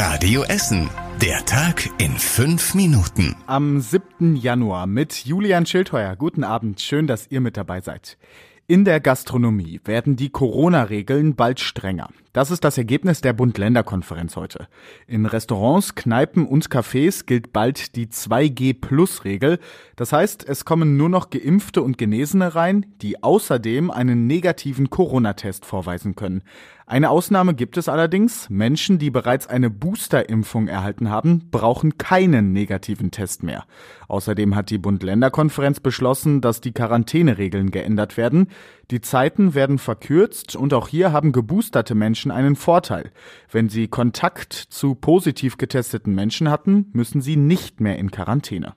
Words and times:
Radio 0.00 0.44
Essen. 0.44 0.88
Der 1.20 1.44
Tag 1.44 1.90
in 1.98 2.12
fünf 2.12 2.72
Minuten. 2.72 3.34
Am 3.48 3.80
7. 3.80 4.36
Januar 4.36 4.86
mit 4.86 5.24
Julian 5.24 5.66
Schildheuer. 5.66 6.14
Guten 6.14 6.44
Abend, 6.44 6.80
schön, 6.80 7.08
dass 7.08 7.26
ihr 7.32 7.40
mit 7.40 7.56
dabei 7.56 7.80
seid. 7.80 8.16
In 8.70 8.84
der 8.84 9.00
Gastronomie 9.00 9.80
werden 9.86 10.16
die 10.16 10.28
Corona-Regeln 10.28 11.36
bald 11.36 11.58
strenger. 11.58 12.10
Das 12.34 12.50
ist 12.50 12.64
das 12.64 12.76
Ergebnis 12.76 13.22
der 13.22 13.32
Bund-Länder-Konferenz 13.32 14.36
heute. 14.36 14.68
In 15.06 15.24
Restaurants, 15.24 15.94
Kneipen 15.94 16.46
und 16.46 16.68
Cafés 16.68 17.24
gilt 17.24 17.54
bald 17.54 17.96
die 17.96 18.08
2G-Plus-Regel. 18.08 19.58
Das 19.96 20.12
heißt, 20.12 20.46
es 20.46 20.66
kommen 20.66 20.98
nur 20.98 21.08
noch 21.08 21.30
Geimpfte 21.30 21.80
und 21.80 21.96
Genesene 21.96 22.54
rein, 22.54 22.84
die 23.00 23.22
außerdem 23.22 23.90
einen 23.90 24.26
negativen 24.26 24.90
Corona-Test 24.90 25.64
vorweisen 25.64 26.14
können. 26.14 26.42
Eine 26.86 27.10
Ausnahme 27.10 27.54
gibt 27.54 27.76
es 27.76 27.88
allerdings. 27.88 28.48
Menschen, 28.48 28.98
die 28.98 29.10
bereits 29.10 29.46
eine 29.46 29.68
Booster-Impfung 29.68 30.68
erhalten 30.68 31.10
haben, 31.10 31.50
brauchen 31.50 31.98
keinen 31.98 32.52
negativen 32.52 33.10
Test 33.10 33.42
mehr. 33.42 33.64
Außerdem 34.08 34.54
hat 34.54 34.70
die 34.70 34.78
Bund-Länder-Konferenz 34.78 35.80
beschlossen, 35.80 36.40
dass 36.40 36.62
die 36.62 36.72
Quarantäneregeln 36.72 37.70
geändert 37.70 38.16
werden. 38.16 38.48
Die 38.90 39.00
Zeiten 39.00 39.54
werden 39.54 39.78
verkürzt 39.78 40.56
und 40.56 40.72
auch 40.72 40.88
hier 40.88 41.12
haben 41.12 41.32
geboosterte 41.32 41.94
Menschen 41.94 42.30
einen 42.30 42.56
Vorteil. 42.56 43.10
Wenn 43.50 43.68
sie 43.68 43.88
Kontakt 43.88 44.54
zu 44.54 44.94
positiv 44.94 45.58
getesteten 45.58 46.14
Menschen 46.14 46.50
hatten, 46.50 46.88
müssen 46.92 47.20
sie 47.20 47.36
nicht 47.36 47.80
mehr 47.80 47.98
in 47.98 48.10
Quarantäne. 48.10 48.74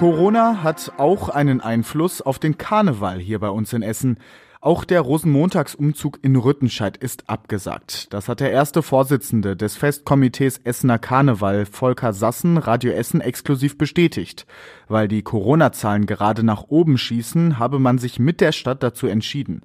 Corona 0.00 0.62
hat 0.62 0.92
auch 0.96 1.28
einen 1.28 1.60
Einfluss 1.60 2.22
auf 2.22 2.38
den 2.38 2.56
Karneval 2.56 3.18
hier 3.18 3.38
bei 3.38 3.50
uns 3.50 3.74
in 3.74 3.82
Essen. 3.82 4.18
Auch 4.62 4.84
der 4.84 5.00
Rosenmontagsumzug 5.00 6.18
in 6.20 6.36
Rüttenscheid 6.36 6.98
ist 6.98 7.30
abgesagt. 7.30 8.12
Das 8.12 8.28
hat 8.28 8.40
der 8.40 8.52
erste 8.52 8.82
Vorsitzende 8.82 9.56
des 9.56 9.74
Festkomitees 9.78 10.58
Essener 10.58 10.98
Karneval, 10.98 11.64
Volker 11.64 12.12
Sassen, 12.12 12.58
Radio 12.58 12.92
Essen 12.92 13.22
exklusiv 13.22 13.78
bestätigt. 13.78 14.46
Weil 14.86 15.08
die 15.08 15.22
Corona-Zahlen 15.22 16.04
gerade 16.04 16.42
nach 16.42 16.64
oben 16.68 16.98
schießen, 16.98 17.58
habe 17.58 17.78
man 17.78 17.96
sich 17.96 18.18
mit 18.18 18.42
der 18.42 18.52
Stadt 18.52 18.82
dazu 18.82 19.06
entschieden. 19.06 19.62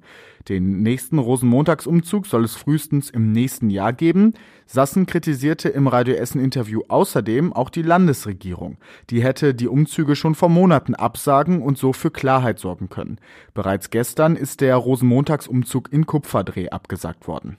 Den 0.48 0.82
nächsten 0.82 1.18
Rosenmontagsumzug 1.18 2.26
soll 2.26 2.44
es 2.44 2.54
frühestens 2.54 3.10
im 3.10 3.32
nächsten 3.32 3.68
Jahr 3.68 3.92
geben. 3.92 4.34
Sassen 4.64 5.06
kritisierte 5.06 5.68
im 5.68 5.88
Radio 5.88 6.14
Essen 6.14 6.40
Interview 6.40 6.82
außerdem 6.86 7.52
auch 7.52 7.68
die 7.68 7.82
Landesregierung. 7.82 8.78
Die 9.10 9.22
hätte 9.22 9.54
die 9.54 9.66
Umzüge 9.66 10.14
schon 10.14 10.36
vor 10.36 10.48
Monaten 10.48 10.94
absagen 10.94 11.62
und 11.62 11.78
so 11.78 11.92
für 11.92 12.12
Klarheit 12.12 12.60
sorgen 12.60 12.88
können. 12.88 13.18
Bereits 13.54 13.90
gestern 13.90 14.36
ist 14.36 14.60
der 14.60 14.76
Rosenmontagsumzug 14.86 15.92
in 15.92 16.06
Kupferdreh 16.06 16.70
abgesagt 16.70 17.26
worden. 17.26 17.58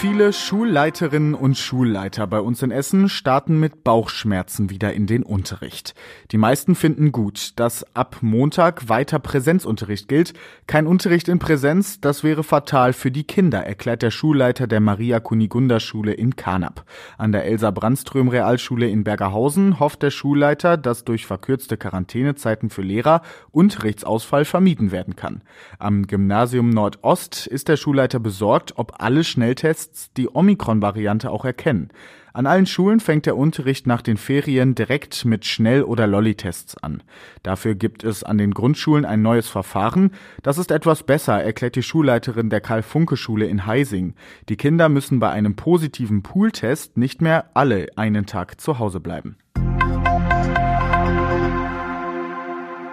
Viele 0.00 0.32
Schulleiterinnen 0.32 1.34
und 1.34 1.58
Schulleiter 1.58 2.26
bei 2.26 2.40
uns 2.40 2.62
in 2.62 2.70
Essen 2.70 3.10
starten 3.10 3.60
mit 3.60 3.84
Bauchschmerzen 3.84 4.70
wieder 4.70 4.94
in 4.94 5.06
den 5.06 5.22
Unterricht. 5.22 5.94
Die 6.30 6.38
meisten 6.38 6.74
finden 6.74 7.12
gut, 7.12 7.52
dass 7.56 7.84
ab 7.94 8.16
Montag 8.22 8.88
weiter 8.88 9.18
Präsenzunterricht 9.18 10.08
gilt. 10.08 10.32
Kein 10.66 10.86
Unterricht 10.86 11.28
in 11.28 11.38
Präsenz, 11.38 12.00
das 12.00 12.24
wäre 12.24 12.44
fatal 12.44 12.94
für 12.94 13.10
die 13.10 13.24
Kinder, 13.24 13.58
erklärt 13.58 14.00
der 14.00 14.10
Schulleiter 14.10 14.66
der 14.66 14.80
Maria 14.80 15.20
Kunigunda 15.20 15.80
Schule 15.80 16.14
in 16.14 16.34
Karnap. 16.34 16.86
An 17.18 17.32
der 17.32 17.44
Elsa 17.44 17.70
Brandström 17.70 18.28
Realschule 18.28 18.88
in 18.88 19.04
Bergerhausen 19.04 19.80
hofft 19.80 20.02
der 20.02 20.10
Schulleiter, 20.10 20.78
dass 20.78 21.04
durch 21.04 21.26
verkürzte 21.26 21.76
Quarantänezeiten 21.76 22.70
für 22.70 22.80
Lehrer 22.80 23.20
Unterrichtsausfall 23.50 24.46
vermieden 24.46 24.92
werden 24.92 25.14
kann. 25.14 25.42
Am 25.78 26.06
Gymnasium 26.06 26.70
Nordost 26.70 27.46
ist 27.46 27.68
der 27.68 27.76
Schulleiter 27.76 28.18
besorgt, 28.18 28.72
ob 28.76 28.94
alle 28.98 29.24
Schnelltests 29.24 29.89
Tests 29.90 30.12
die 30.16 30.28
Omikron-Variante 30.32 31.30
auch 31.30 31.44
erkennen. 31.44 31.90
An 32.32 32.46
allen 32.46 32.66
Schulen 32.66 33.00
fängt 33.00 33.26
der 33.26 33.36
Unterricht 33.36 33.88
nach 33.88 34.02
den 34.02 34.16
Ferien 34.16 34.76
direkt 34.76 35.24
mit 35.24 35.44
Schnell- 35.44 35.82
oder 35.82 36.06
Lolli-Tests 36.06 36.76
an. 36.78 37.02
Dafür 37.42 37.74
gibt 37.74 38.04
es 38.04 38.22
an 38.22 38.38
den 38.38 38.52
Grundschulen 38.52 39.04
ein 39.04 39.20
neues 39.20 39.48
Verfahren. 39.48 40.12
Das 40.44 40.56
ist 40.56 40.70
etwas 40.70 41.02
besser, 41.02 41.42
erklärt 41.42 41.74
die 41.74 41.82
Schulleiterin 41.82 42.48
der 42.48 42.60
Karl-Funke-Schule 42.60 43.46
in 43.46 43.66
Heising. 43.66 44.14
Die 44.48 44.56
Kinder 44.56 44.88
müssen 44.88 45.18
bei 45.18 45.30
einem 45.30 45.56
positiven 45.56 46.22
Pooltest 46.22 46.96
nicht 46.96 47.20
mehr 47.20 47.50
alle 47.54 47.88
einen 47.96 48.26
Tag 48.26 48.60
zu 48.60 48.78
Hause 48.78 49.00
bleiben. 49.00 49.36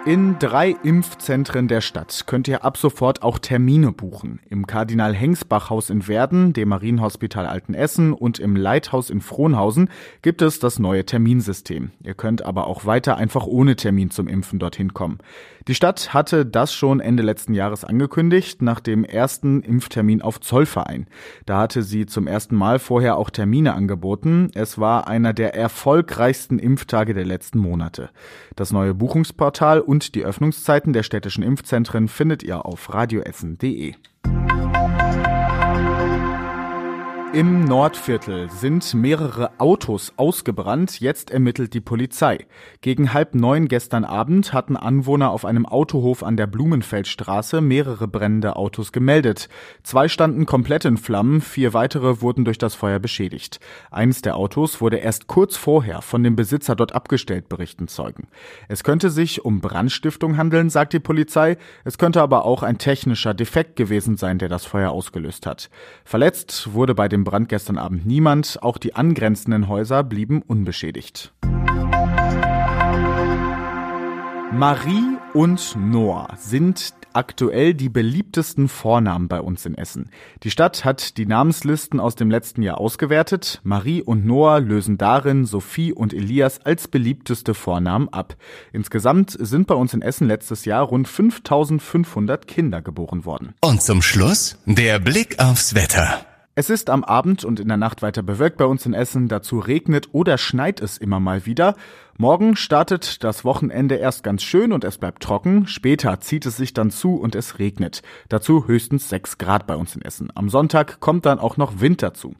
In 0.08 0.38
drei 0.38 0.74
Impfzentren 0.84 1.68
der 1.68 1.82
Stadt 1.82 2.24
könnt 2.26 2.48
ihr 2.48 2.64
ab 2.64 2.78
sofort 2.78 3.22
auch 3.22 3.38
Termine 3.38 3.92
buchen. 3.92 4.40
Im 4.48 4.66
Kardinal 4.66 5.14
Hengsbach 5.14 5.68
Haus 5.68 5.90
in 5.90 6.08
Werden, 6.08 6.54
dem 6.54 6.70
Marienhospital 6.70 7.44
Altenessen 7.44 8.14
und 8.14 8.38
im 8.38 8.56
Leithaus 8.56 9.10
in 9.10 9.20
Frohnhausen 9.20 9.90
gibt 10.22 10.40
es 10.40 10.60
das 10.60 10.78
neue 10.78 11.04
Terminsystem. 11.04 11.90
Ihr 12.02 12.14
könnt 12.14 12.40
aber 12.40 12.68
auch 12.68 12.86
weiter 12.86 13.18
einfach 13.18 13.44
ohne 13.46 13.76
Termin 13.76 14.10
zum 14.10 14.28
Impfen 14.28 14.58
dorthin 14.58 14.94
kommen. 14.94 15.18
Die 15.66 15.74
Stadt 15.74 16.14
hatte 16.14 16.46
das 16.46 16.72
schon 16.72 17.00
Ende 17.00 17.22
letzten 17.22 17.52
Jahres 17.52 17.84
angekündigt, 17.84 18.62
nach 18.62 18.80
dem 18.80 19.04
ersten 19.04 19.60
Impftermin 19.60 20.22
auf 20.22 20.40
Zollverein. 20.40 21.06
Da 21.44 21.60
hatte 21.60 21.82
sie 21.82 22.06
zum 22.06 22.26
ersten 22.26 22.56
Mal 22.56 22.78
vorher 22.78 23.18
auch 23.18 23.28
Termine 23.28 23.74
angeboten. 23.74 24.50
Es 24.54 24.78
war 24.78 25.06
einer 25.06 25.34
der 25.34 25.54
erfolgreichsten 25.54 26.58
Impftage 26.58 27.12
der 27.12 27.26
letzten 27.26 27.58
Monate. 27.58 28.08
Das 28.56 28.72
neue 28.72 28.94
Buchungsportal 28.94 29.82
und 29.82 29.97
und 29.98 30.14
die 30.14 30.24
Öffnungszeiten 30.24 30.92
der 30.92 31.02
städtischen 31.02 31.42
Impfzentren 31.42 32.06
findet 32.06 32.44
ihr 32.44 32.64
auf 32.64 32.94
radioessen.de. 32.94 33.94
Im 37.38 37.66
Nordviertel 37.66 38.50
sind 38.50 38.94
mehrere 38.94 39.52
Autos 39.60 40.12
ausgebrannt. 40.16 40.98
Jetzt 40.98 41.30
ermittelt 41.30 41.72
die 41.72 41.80
Polizei. 41.80 42.48
Gegen 42.80 43.14
halb 43.14 43.36
neun 43.36 43.68
gestern 43.68 44.04
Abend 44.04 44.52
hatten 44.52 44.76
Anwohner 44.76 45.30
auf 45.30 45.44
einem 45.44 45.64
Autohof 45.64 46.24
an 46.24 46.36
der 46.36 46.48
Blumenfeldstraße 46.48 47.60
mehrere 47.60 48.08
brennende 48.08 48.56
Autos 48.56 48.90
gemeldet. 48.90 49.48
Zwei 49.84 50.08
standen 50.08 50.46
komplett 50.46 50.84
in 50.84 50.96
Flammen, 50.96 51.40
vier 51.40 51.74
weitere 51.74 52.20
wurden 52.22 52.44
durch 52.44 52.58
das 52.58 52.74
Feuer 52.74 52.98
beschädigt. 52.98 53.60
Eines 53.92 54.20
der 54.20 54.34
Autos 54.34 54.80
wurde 54.80 54.96
erst 54.96 55.28
kurz 55.28 55.56
vorher 55.56 56.02
von 56.02 56.24
dem 56.24 56.34
Besitzer 56.34 56.74
dort 56.74 56.92
abgestellt, 56.92 57.48
berichten 57.48 57.86
Zeugen. 57.86 58.26
Es 58.66 58.82
könnte 58.82 59.10
sich 59.10 59.44
um 59.44 59.60
Brandstiftung 59.60 60.38
handeln, 60.38 60.70
sagt 60.70 60.92
die 60.92 60.98
Polizei. 60.98 61.56
Es 61.84 61.98
könnte 61.98 62.20
aber 62.20 62.44
auch 62.44 62.64
ein 62.64 62.78
technischer 62.78 63.32
Defekt 63.32 63.76
gewesen 63.76 64.16
sein, 64.16 64.38
der 64.38 64.48
das 64.48 64.64
Feuer 64.64 64.90
ausgelöst 64.90 65.46
hat. 65.46 65.70
Verletzt 66.04 66.72
wurde 66.72 66.96
bei 66.96 67.06
dem 67.08 67.27
Brand 67.28 67.50
gestern 67.50 67.76
Abend 67.76 68.06
niemand, 68.06 68.62
auch 68.62 68.78
die 68.78 68.94
angrenzenden 68.94 69.68
Häuser 69.68 70.02
blieben 70.02 70.40
unbeschädigt. 70.40 71.34
Marie 74.50 75.18
und 75.34 75.76
Noah 75.76 76.28
sind 76.38 76.94
aktuell 77.12 77.74
die 77.74 77.90
beliebtesten 77.90 78.68
Vornamen 78.68 79.28
bei 79.28 79.42
uns 79.42 79.66
in 79.66 79.74
Essen. 79.76 80.10
Die 80.42 80.50
Stadt 80.50 80.86
hat 80.86 81.18
die 81.18 81.26
Namenslisten 81.26 82.00
aus 82.00 82.14
dem 82.14 82.30
letzten 82.30 82.62
Jahr 82.62 82.78
ausgewertet. 82.78 83.60
Marie 83.62 84.02
und 84.02 84.24
Noah 84.24 84.58
lösen 84.58 84.96
darin 84.96 85.44
Sophie 85.44 85.92
und 85.92 86.14
Elias 86.14 86.60
als 86.64 86.88
beliebteste 86.88 87.52
Vornamen 87.52 88.08
ab. 88.08 88.36
Insgesamt 88.72 89.36
sind 89.38 89.66
bei 89.66 89.74
uns 89.74 89.92
in 89.92 90.00
Essen 90.00 90.26
letztes 90.28 90.64
Jahr 90.64 90.84
rund 90.84 91.08
5500 91.08 92.46
Kinder 92.46 92.80
geboren 92.80 93.26
worden. 93.26 93.54
Und 93.60 93.82
zum 93.82 94.00
Schluss 94.00 94.56
der 94.64 94.98
Blick 94.98 95.38
aufs 95.38 95.74
Wetter. 95.74 96.24
Es 96.58 96.70
ist 96.70 96.90
am 96.90 97.04
Abend 97.04 97.44
und 97.44 97.60
in 97.60 97.68
der 97.68 97.76
Nacht 97.76 98.02
weiter 98.02 98.24
bewölkt 98.24 98.56
bei 98.56 98.64
uns 98.64 98.84
in 98.84 98.92
Essen. 98.92 99.28
Dazu 99.28 99.60
regnet 99.60 100.08
oder 100.10 100.38
schneit 100.38 100.80
es 100.80 100.98
immer 100.98 101.20
mal 101.20 101.46
wieder. 101.46 101.76
Morgen 102.16 102.56
startet 102.56 103.22
das 103.22 103.44
Wochenende 103.44 103.94
erst 103.94 104.24
ganz 104.24 104.42
schön 104.42 104.72
und 104.72 104.82
es 104.82 104.98
bleibt 104.98 105.22
trocken. 105.22 105.68
Später 105.68 106.18
zieht 106.18 106.46
es 106.46 106.56
sich 106.56 106.74
dann 106.74 106.90
zu 106.90 107.14
und 107.14 107.36
es 107.36 107.60
regnet. 107.60 108.02
Dazu 108.28 108.66
höchstens 108.66 109.08
6 109.08 109.38
Grad 109.38 109.68
bei 109.68 109.76
uns 109.76 109.94
in 109.94 110.02
Essen. 110.02 110.32
Am 110.34 110.48
Sonntag 110.48 110.98
kommt 110.98 111.26
dann 111.26 111.38
auch 111.38 111.58
noch 111.58 111.78
Wind 111.78 112.02
dazu. 112.02 112.34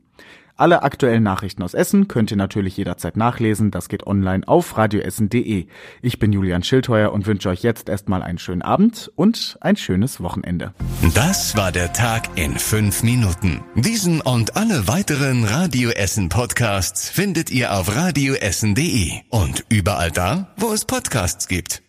Alle 0.58 0.82
aktuellen 0.82 1.22
Nachrichten 1.22 1.62
aus 1.62 1.72
Essen 1.72 2.08
könnt 2.08 2.32
ihr 2.32 2.36
natürlich 2.36 2.76
jederzeit 2.76 3.16
nachlesen. 3.16 3.70
Das 3.70 3.88
geht 3.88 4.08
online 4.08 4.46
auf 4.48 4.76
radioessen.de. 4.76 5.66
Ich 6.02 6.18
bin 6.18 6.32
Julian 6.32 6.64
Schildheuer 6.64 7.12
und 7.12 7.28
wünsche 7.28 7.48
euch 7.48 7.62
jetzt 7.62 7.88
erstmal 7.88 8.24
einen 8.24 8.38
schönen 8.38 8.62
Abend 8.62 9.12
und 9.14 9.56
ein 9.60 9.76
schönes 9.76 10.20
Wochenende. 10.20 10.74
Das 11.14 11.56
war 11.56 11.70
der 11.70 11.92
Tag 11.92 12.30
in 12.34 12.58
fünf 12.58 13.04
Minuten. 13.04 13.60
Diesen 13.76 14.20
und 14.20 14.56
alle 14.56 14.88
weiteren 14.88 15.44
Radio 15.44 15.90
Essen 15.90 16.28
Podcasts 16.28 17.08
findet 17.08 17.52
ihr 17.52 17.72
auf 17.72 17.94
radioessen.de 17.94 19.12
und 19.30 19.64
überall 19.68 20.10
da, 20.10 20.48
wo 20.56 20.72
es 20.72 20.84
Podcasts 20.84 21.46
gibt. 21.46 21.82